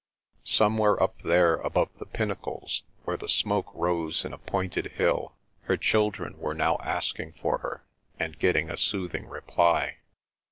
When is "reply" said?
9.27-9.97